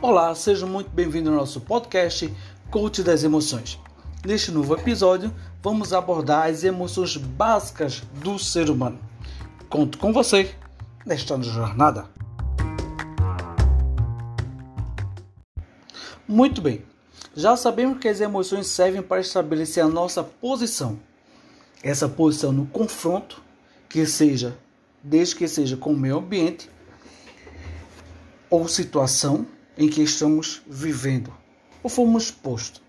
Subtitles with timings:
[0.00, 2.34] Olá, seja muito bem-vindo ao nosso podcast
[2.70, 3.78] Coach das Emoções.
[4.24, 5.30] Neste novo episódio,
[5.62, 8.98] vamos abordar as emoções básicas do ser humano.
[9.68, 10.54] Conto com você
[11.04, 12.06] nesta jornada.
[16.26, 16.82] Muito bem,
[17.34, 20.98] já sabemos que as emoções servem para estabelecer a nossa posição.
[21.82, 23.42] Essa posição no confronto,
[23.88, 24.58] que seja,
[25.02, 26.68] desde que seja com o meio ambiente
[28.48, 29.46] ou situação
[29.78, 31.32] em que estamos vivendo
[31.82, 32.82] ou fomos postos.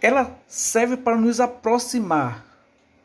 [0.00, 2.46] Ela serve para nos aproximar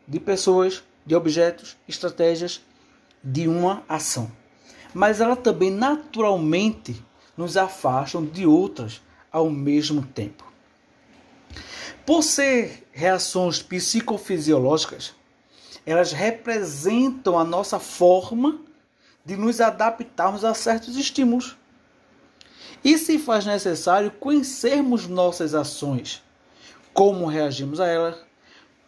[0.08, 2.62] de pessoas, de objetos, estratégias,
[3.24, 4.32] de uma ação.
[4.94, 7.04] Mas ela também naturalmente
[7.36, 9.02] nos afasta de outras
[9.32, 10.52] ao mesmo tempo.
[12.06, 15.16] Por ser reações psicofisiológicas,
[15.86, 18.60] elas representam a nossa forma
[19.26, 21.58] de nos adaptarmos a certos estímulos
[22.84, 26.24] e se faz necessário conhecermos nossas ações,
[26.94, 28.18] como reagimos a elas,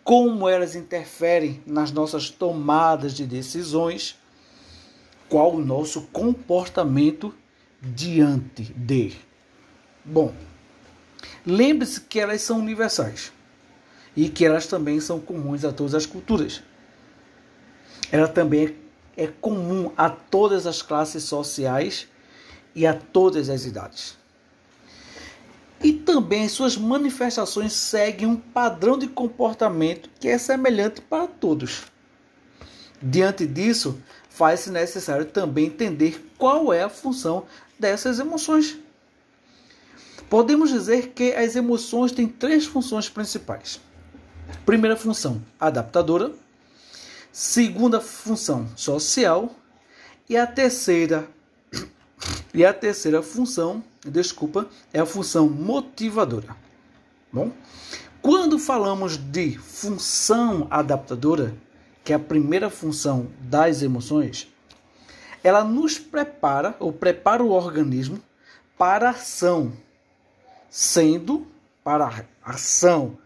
[0.04, 4.18] como elas interferem nas nossas tomadas de decisões,
[5.30, 7.34] qual o nosso comportamento
[7.82, 9.16] diante de.
[10.06, 10.34] Bom,
[11.46, 13.32] lembre-se que elas são universais
[14.16, 16.62] e que elas também são comuns a todas as culturas.
[18.12, 18.76] Ela também
[19.16, 22.08] é comum a todas as classes sociais
[22.76, 24.18] e a todas as idades.
[25.82, 31.84] E também suas manifestações seguem um padrão de comportamento que é semelhante para todos.
[33.02, 37.46] Diante disso, faz-se necessário também entender qual é a função
[37.78, 38.83] dessas emoções.
[40.30, 43.80] Podemos dizer que as emoções têm três funções principais.
[44.66, 46.32] Primeira função, adaptadora.
[47.32, 49.56] Segunda função, social.
[50.30, 51.28] E a terceira,
[52.54, 56.56] e a terceira função, desculpa, é a função motivadora.
[57.32, 57.52] Bom,
[58.22, 61.54] quando falamos de função adaptadora,
[62.04, 64.48] que é a primeira função das emoções,
[65.44, 68.22] ela nos prepara ou prepara o organismo
[68.78, 69.74] para a ação,
[70.76, 71.46] sendo
[71.84, 73.20] para a ação,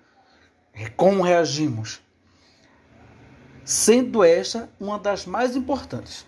[0.73, 2.01] é como reagimos,
[3.63, 6.25] sendo esta uma das mais importantes.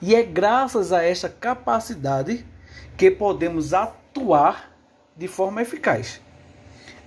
[0.00, 2.44] E é graças a esta capacidade
[2.96, 4.76] que podemos atuar
[5.16, 6.20] de forma eficaz.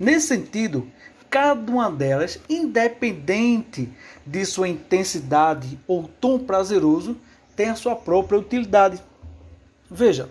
[0.00, 0.90] Nesse sentido,
[1.28, 3.92] cada uma delas, independente
[4.24, 7.18] de sua intensidade ou tom prazeroso,
[7.54, 8.98] tem a sua própria utilidade.
[9.90, 10.30] Veja,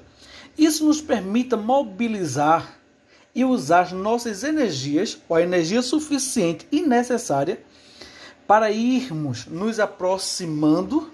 [0.57, 2.83] isso nos permite mobilizar
[3.35, 7.61] e usar nossas energias, ou a energia suficiente e necessária,
[8.47, 11.11] para irmos nos aproximando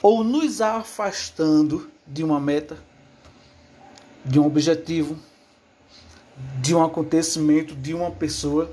[0.00, 2.78] ou nos afastando de uma meta,
[4.24, 5.18] de um objetivo,
[6.60, 8.70] de um acontecimento, de uma pessoa.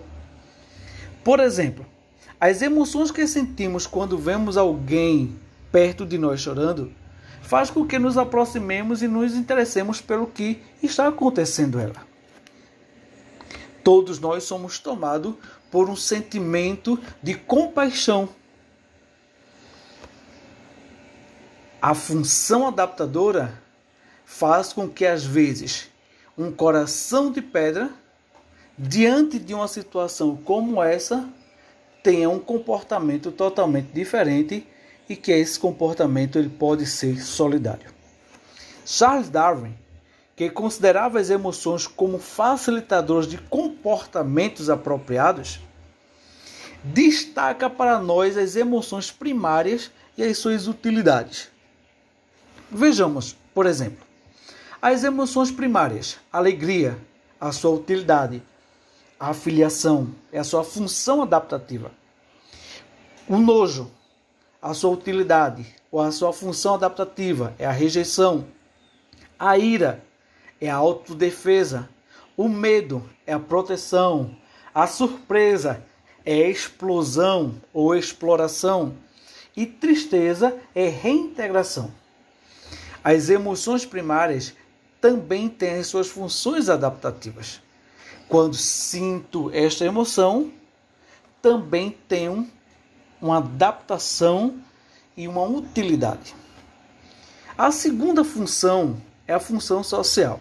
[1.24, 1.86] Por exemplo,
[2.40, 5.40] as emoções que sentimos quando vemos alguém
[5.72, 6.92] perto de nós chorando
[7.42, 12.11] faz com que nos aproximemos e nos interessemos pelo que está acontecendo ela.
[13.84, 15.36] Todos nós somos tomados
[15.70, 18.30] por um sentimento de compaixão
[21.82, 23.60] A função adaptadora
[24.24, 25.90] faz com que, às vezes,
[26.38, 27.90] um coração de pedra,
[28.78, 31.28] diante de uma situação como essa,
[32.04, 34.68] tenha um comportamento totalmente diferente
[35.10, 37.90] e que esse comportamento ele pode ser solidário.
[38.86, 39.74] Charles Darwin,
[40.36, 45.60] que considerava as emoções como facilitadores de comportamentos apropriados,
[46.84, 51.50] destaca para nós as emoções primárias e as suas utilidades.
[52.70, 54.06] Vejamos, por exemplo,
[54.82, 56.98] as emoções primárias, alegria,
[57.40, 58.42] a sua utilidade,
[59.20, 61.92] a afiliação, é a sua função adaptativa.
[63.28, 63.92] O nojo,
[64.62, 68.46] a sua utilidade ou a sua função adaptativa é a rejeição.
[69.38, 70.04] A ira
[70.62, 71.90] é a autodefesa.
[72.38, 74.38] O medo é a proteção.
[74.74, 75.84] A surpresa
[76.24, 78.94] é explosão ou exploração.
[79.58, 81.92] E tristeza é reintegração.
[83.04, 84.54] As emoções primárias
[85.02, 87.60] também têm as suas funções adaptativas.
[88.30, 90.52] Quando sinto esta emoção,
[91.42, 92.48] também tenho
[93.20, 94.62] uma adaptação
[95.18, 96.36] e uma utilidade.
[97.58, 100.40] A segunda função é a função social.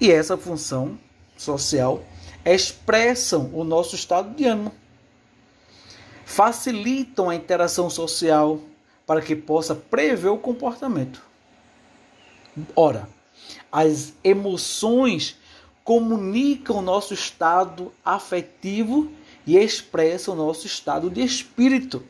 [0.00, 0.98] E essa função
[1.36, 2.04] social
[2.44, 4.72] expressam o nosso estado de ânimo,
[6.24, 8.60] facilitam a interação social
[9.06, 11.22] para que possa prever o comportamento.
[12.76, 13.08] Ora,
[13.72, 15.36] as emoções
[15.82, 19.10] comunicam o nosso estado afetivo
[19.46, 22.04] e expressam o nosso estado de espírito.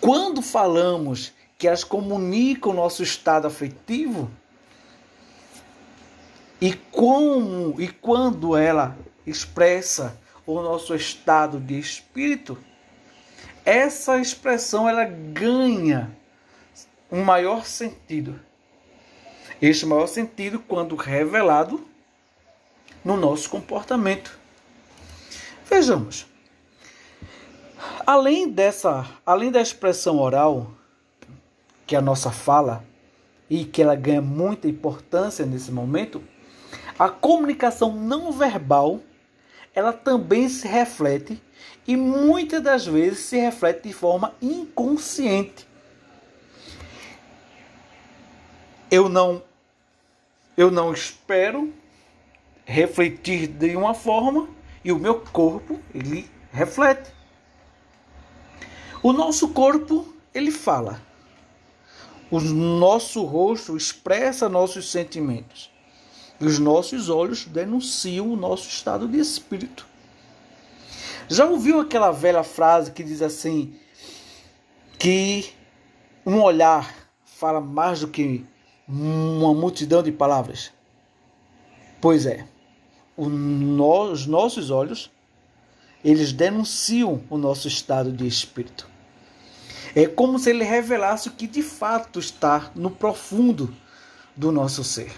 [0.00, 4.30] Quando falamos que elas comunicam o nosso estado afetivo,
[6.64, 8.96] e como e quando ela
[9.26, 12.56] expressa o nosso estado de espírito,
[13.66, 16.16] essa expressão ela ganha
[17.12, 18.40] um maior sentido.
[19.60, 21.86] Este maior sentido quando revelado
[23.04, 24.38] no nosso comportamento.
[25.68, 26.24] Vejamos.
[28.06, 30.70] Além dessa, além da expressão oral,
[31.86, 32.82] que é a nossa fala
[33.50, 36.24] e que ela ganha muita importância nesse momento,
[36.98, 39.00] a comunicação não verbal,
[39.74, 41.42] ela também se reflete
[41.86, 45.66] e muitas das vezes se reflete de forma inconsciente.
[48.90, 49.42] Eu não
[50.56, 51.74] eu não espero
[52.64, 54.48] refletir de uma forma
[54.84, 57.10] e o meu corpo ele reflete.
[59.02, 61.00] O nosso corpo ele fala.
[62.30, 65.73] O nosso rosto expressa nossos sentimentos.
[66.40, 69.86] Os nossos olhos denunciam o nosso estado de espírito.
[71.28, 73.74] Já ouviu aquela velha frase que diz assim:
[74.98, 75.52] que
[76.26, 76.92] um olhar
[77.24, 78.44] fala mais do que
[78.86, 80.72] uma multidão de palavras?
[82.00, 82.46] Pois é,
[83.16, 85.10] os nossos olhos
[86.04, 88.86] eles denunciam o nosso estado de espírito.
[89.94, 93.74] É como se ele revelasse o que de fato está no profundo
[94.36, 95.12] do nosso ser.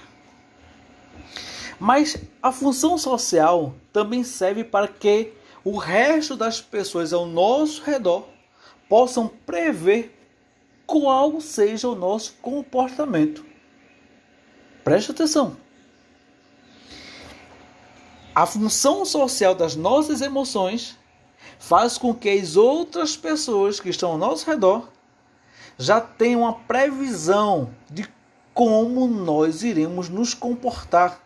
[1.78, 5.32] Mas a função social também serve para que
[5.64, 8.28] o resto das pessoas ao nosso redor
[8.88, 10.16] possam prever
[10.86, 13.44] qual seja o nosso comportamento.
[14.84, 15.56] Preste atenção.
[18.34, 20.96] A função social das nossas emoções
[21.58, 24.88] faz com que as outras pessoas que estão ao nosso redor
[25.78, 28.06] já tenham uma previsão de
[28.54, 31.25] como nós iremos nos comportar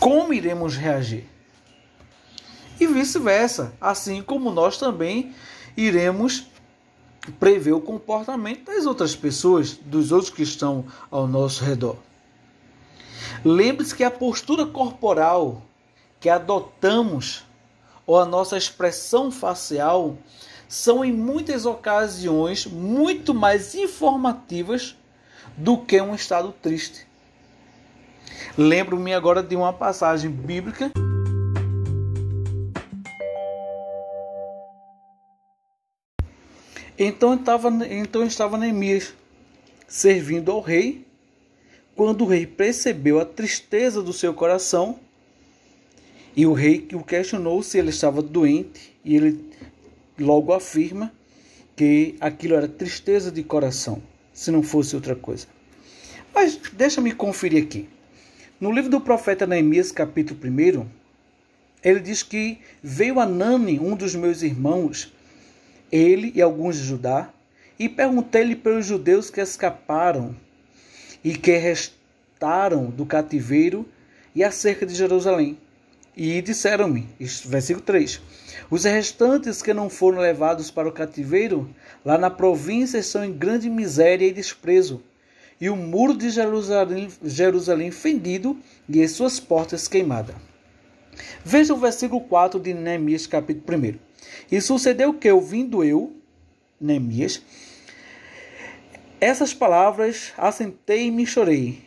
[0.00, 1.24] como iremos reagir.
[2.78, 5.34] E vice-versa, assim como nós também
[5.76, 6.46] iremos
[7.38, 11.96] prever o comportamento das outras pessoas, dos outros que estão ao nosso redor.
[13.44, 15.62] Lembre-se que a postura corporal
[16.20, 17.44] que adotamos
[18.06, 20.16] ou a nossa expressão facial
[20.68, 24.96] são em muitas ocasiões muito mais informativas
[25.56, 27.06] do que um estado triste.
[28.56, 30.90] Lembro-me agora de uma passagem bíblica.
[36.98, 39.12] Então estava, então estava Neemias
[39.86, 41.06] servindo ao rei.
[41.94, 44.98] Quando o rei percebeu a tristeza do seu coração,
[46.34, 49.50] e o rei o questionou se ele estava doente, e ele
[50.18, 51.12] logo afirma
[51.74, 54.02] que aquilo era tristeza de coração,
[54.32, 55.46] se não fosse outra coisa.
[56.34, 57.88] Mas deixa-me conferir aqui.
[58.58, 60.86] No livro do profeta Neemias, capítulo 1,
[61.84, 65.12] ele diz que veio Anani, um dos meus irmãos,
[65.92, 67.28] ele e alguns de Judá,
[67.78, 70.34] e perguntei-lhe pelos judeus que escaparam
[71.22, 73.86] e que restaram do cativeiro
[74.34, 75.58] e acerca de Jerusalém.
[76.16, 77.06] E disseram-me,
[77.44, 78.22] versículo 3:
[78.70, 81.68] Os restantes que não foram levados para o cativeiro,
[82.02, 85.02] lá na província, estão em grande miséria e desprezo
[85.60, 88.56] e o muro de Jerusalém, Jerusalém fendido
[88.88, 90.36] e as suas portas queimadas.
[91.44, 93.94] Veja o versículo 4 de Neemias, capítulo 1.
[94.50, 96.12] E sucedeu que, ouvindo eu,
[96.80, 97.42] Neemias,
[99.20, 101.82] essas palavras, assentei e me chorei,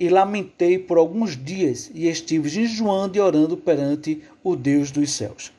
[0.00, 5.52] e lamentei por alguns dias, e estive jejuando e orando perante o Deus dos céus.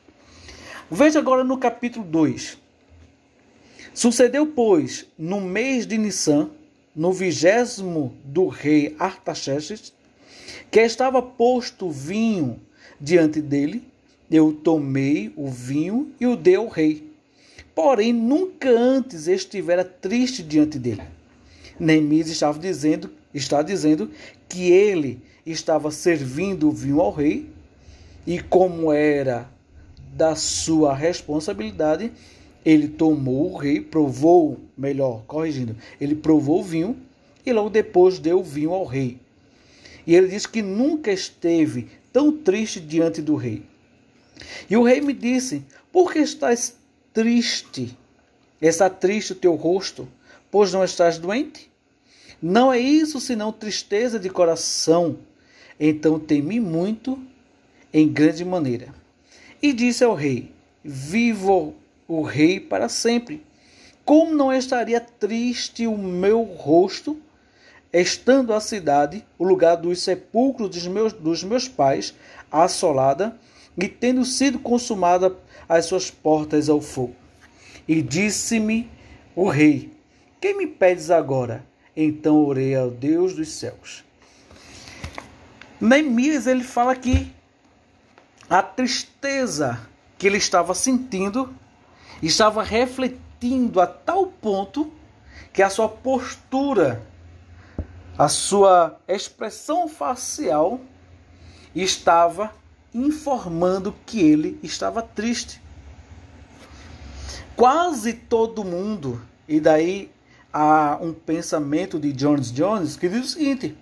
[0.90, 2.58] Veja agora no capítulo 2.
[3.94, 6.50] Sucedeu, pois, no mês de Nissan,
[6.94, 9.92] no vigésimo do rei Artaxerxes,
[10.70, 12.60] que estava posto vinho
[13.00, 13.82] diante dele,
[14.30, 17.10] eu tomei o vinho e o dei ao rei.
[17.74, 21.02] Porém, nunca antes estivera triste diante dele.
[21.78, 24.10] Neemias estava dizendo, está dizendo
[24.48, 27.50] que ele estava servindo o vinho ao rei
[28.26, 29.48] e como era
[30.14, 32.12] da sua responsabilidade,
[32.64, 36.96] ele tomou o rei, provou, melhor, corrigindo, ele provou o vinho
[37.44, 39.18] e logo depois deu o vinho ao rei.
[40.06, 43.62] E ele diz que nunca esteve tão triste diante do rei.
[44.68, 46.76] E o rei me disse: Por que estás
[47.12, 47.96] triste?
[48.60, 50.08] Está triste o teu rosto,
[50.50, 51.70] pois não estás doente?
[52.40, 55.18] Não é isso senão tristeza de coração.
[55.78, 57.18] Então temi muito
[57.92, 58.94] em grande maneira.
[59.62, 60.50] E disse ao rei:
[60.82, 61.74] Vivo
[62.06, 63.44] o rei para sempre.
[64.04, 67.20] Como não estaria triste o meu rosto,
[67.92, 72.14] estando a cidade, o lugar dos sepulcros dos meus, dos meus pais,
[72.50, 73.38] assolada,
[73.76, 75.36] e tendo sido consumada
[75.68, 77.14] as suas portas ao fogo?
[77.88, 78.90] E disse-me
[79.34, 79.92] o rei:
[80.40, 81.64] Que me pedes agora?
[81.96, 84.04] Então orei ao Deus dos céus.
[85.80, 87.32] Neemias ele fala que
[88.48, 89.80] a tristeza
[90.18, 91.54] que ele estava sentindo
[92.22, 94.92] estava refletindo a tal ponto
[95.52, 97.02] que a sua postura,
[98.16, 100.80] a sua expressão facial
[101.74, 102.52] estava
[102.92, 105.60] informando que ele estava triste.
[107.56, 110.10] Quase todo mundo, e daí
[110.52, 113.76] há um pensamento de Jones Jones que diz o seguinte: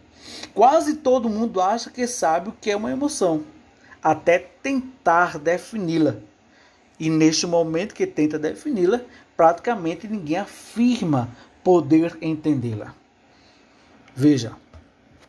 [0.55, 3.45] quase todo mundo acha que sabe o que é uma emoção,
[4.03, 6.17] até tentar defini-la.
[7.03, 9.01] E neste momento que tenta defini-la,
[9.37, 11.29] praticamente ninguém afirma
[11.65, 12.95] poder entendê-la.
[14.15, 14.53] Veja,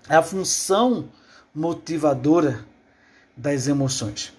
[0.07, 1.09] a função
[1.51, 2.63] motivadora
[3.35, 4.31] das emoções.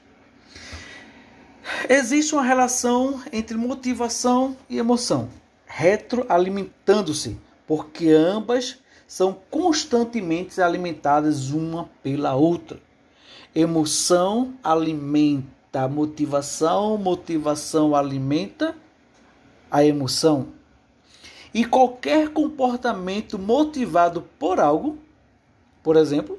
[1.88, 5.28] Existe uma relação entre motivação e emoção,
[5.66, 7.36] retroalimentando-se,
[7.66, 12.78] porque ambas são constantemente alimentadas uma pela outra.
[13.52, 18.74] Emoção alimenta a motivação, motivação alimenta
[19.70, 20.48] a emoção.
[21.52, 24.98] E qualquer comportamento motivado por algo,
[25.82, 26.38] por exemplo,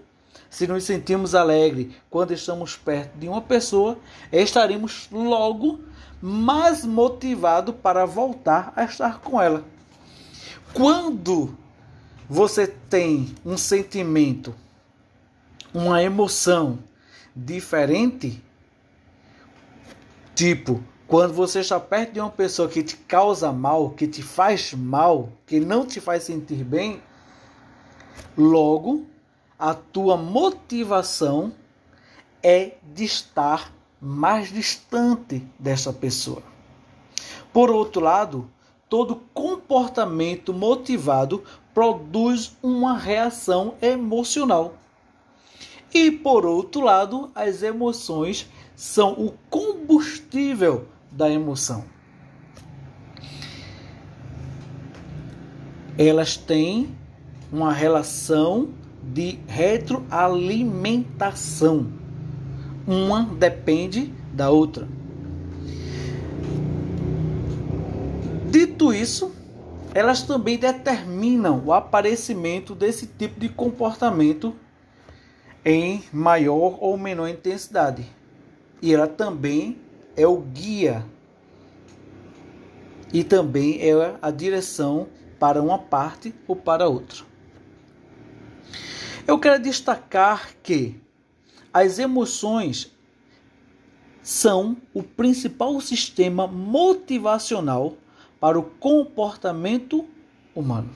[0.49, 3.97] se nos sentimos alegres quando estamos perto de uma pessoa,
[4.31, 5.79] estaremos logo
[6.21, 9.63] mais motivados para voltar a estar com ela.
[10.73, 11.57] Quando
[12.29, 14.55] você tem um sentimento,
[15.73, 16.79] uma emoção
[17.35, 18.41] diferente,
[20.35, 24.73] tipo, quando você está perto de uma pessoa que te causa mal, que te faz
[24.73, 27.01] mal, que não te faz sentir bem,
[28.37, 29.05] logo
[29.57, 31.53] a tua motivação
[32.43, 36.43] é de estar mais distante dessa pessoa.
[37.53, 38.49] Por outro lado,
[38.89, 44.73] todo comportamento motivado produz uma reação emocional.
[45.93, 51.86] E por outro lado, as emoções são o combustível da emoção.
[55.98, 56.94] Elas têm
[57.51, 61.88] uma relação de retroalimentação.
[62.86, 64.89] Uma depende da outra.
[68.51, 69.34] Dito isso,
[69.94, 74.53] elas também determinam o aparecimento desse tipo de comportamento
[75.63, 78.05] em maior ou menor intensidade.
[78.82, 79.77] E ela também
[80.15, 81.05] é o guia
[83.13, 85.08] e também é a direção
[85.39, 87.24] para uma parte ou para outra.
[89.27, 91.00] Eu quero destacar que
[91.74, 92.91] as emoções
[94.22, 97.96] são o principal sistema motivacional
[98.39, 100.05] para o comportamento
[100.53, 100.89] humano.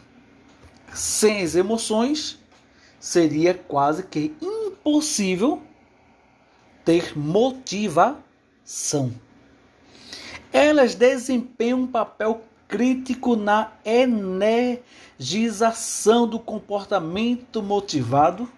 [0.94, 2.40] Sem as emoções,
[3.00, 5.62] seria quase que impossível
[6.89, 9.13] ter motivação.
[10.51, 14.67] Elas desempenham um papel crítico na energização
[16.27, 18.51] do comportamento motivado,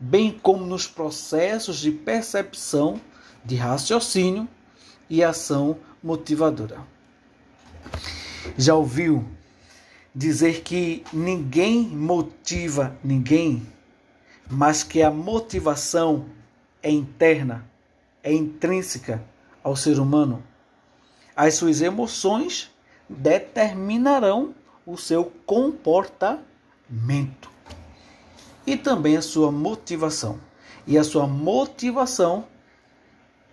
[0.00, 2.98] bem como nos processos de percepção,
[3.44, 4.48] de raciocínio
[5.10, 6.80] e ação motivadora.
[8.56, 9.28] Já ouviu
[10.14, 13.62] dizer que ninguém motiva ninguém,
[14.50, 16.24] mas que a motivação
[16.82, 17.64] é interna,
[18.22, 19.22] é intrínseca
[19.62, 20.42] ao ser humano?
[21.34, 22.70] As suas emoções
[23.08, 27.50] determinarão o seu comportamento
[28.66, 30.38] e também a sua motivação.
[30.86, 32.46] E a sua motivação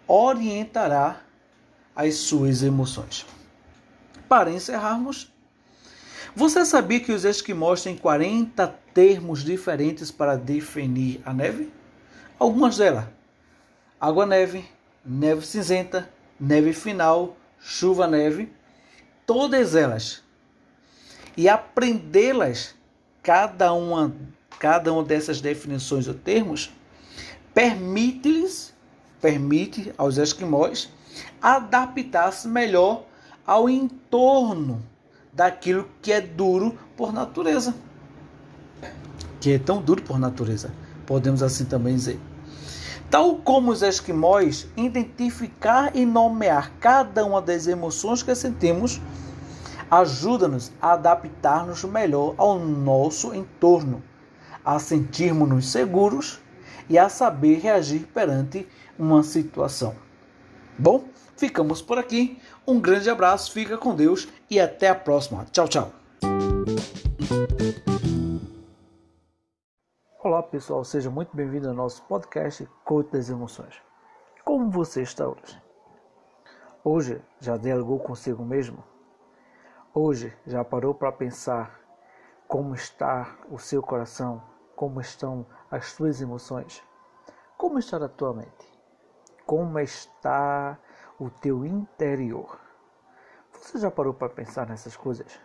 [0.07, 1.21] orientará
[1.95, 3.25] as suas emoções.
[4.27, 5.31] Para encerrarmos,
[6.36, 11.71] você sabia que os esquimós têm 40 termos diferentes para definir a neve?
[12.38, 13.05] Algumas delas:
[13.99, 14.65] água-neve,
[15.03, 18.51] neve cinzenta, neve final, chuva-neve
[19.29, 20.23] todas elas
[21.37, 22.73] e aprendê-las,
[23.21, 24.11] cada uma,
[24.57, 26.73] cada uma dessas definições ou termos,
[27.53, 28.73] permite-lhes,
[29.21, 30.89] permite aos esquimós
[31.39, 33.05] adaptar-se melhor
[33.45, 34.83] ao entorno
[35.31, 37.75] daquilo que é duro por natureza.
[39.39, 40.73] Que é tão duro por natureza,
[41.05, 42.19] podemos assim também dizer.
[43.09, 49.01] Tal como os esquimós, identificar e nomear cada uma das emoções que sentimos
[49.89, 54.03] ajuda-nos a adaptar-nos melhor ao nosso entorno,
[54.63, 56.39] a sentirmos-nos seguros
[56.87, 59.95] e a saber reagir perante uma situação.
[60.77, 62.39] Bom, ficamos por aqui.
[62.67, 65.45] Um grande abraço, fica com Deus e até a próxima.
[65.51, 65.98] Tchau, tchau.
[70.39, 73.75] Olá pessoal, seja muito bem-vindo ao nosso podcast Coach das Emoções.
[74.46, 75.62] Como você está hoje?
[76.81, 78.81] Hoje já dialogou consigo mesmo?
[79.93, 81.77] Hoje já parou para pensar
[82.48, 84.41] como está o seu coração?
[84.77, 86.81] Como estão as suas emoções?
[87.58, 88.81] Como está a tua mente?
[89.46, 90.79] Como está
[91.19, 92.58] o teu interior?
[93.51, 95.38] Você já parou para pensar nessas coisas?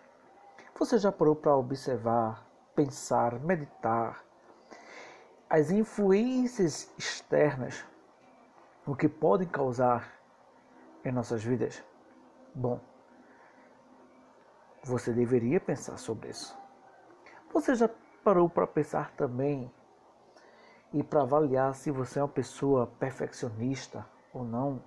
[0.79, 2.47] Você já parou para observar,
[2.77, 4.23] pensar, meditar
[5.49, 7.85] as influências externas,
[8.87, 10.11] o que podem causar
[11.05, 11.83] em nossas vidas?
[12.55, 12.81] Bom,
[14.83, 16.57] você deveria pensar sobre isso.
[17.53, 17.89] Você já
[18.23, 19.71] parou para pensar também
[20.93, 24.83] e para avaliar se você é uma pessoa perfeccionista ou não?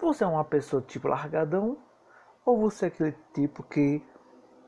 [0.00, 1.78] Você é uma pessoa tipo largadão
[2.44, 4.04] ou você é aquele tipo que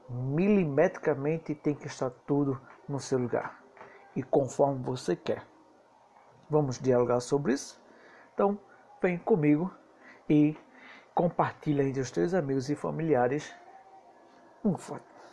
[0.08, 3.61] milimetricamente tem que estar tudo no seu lugar
[4.14, 5.46] e conforme você quer?
[6.48, 7.80] Vamos dialogar sobre isso?
[8.34, 8.58] Então,
[9.00, 9.72] vem comigo
[10.28, 10.56] e
[11.14, 13.52] compartilha entre os teus amigos e familiares
[14.64, 15.11] um forte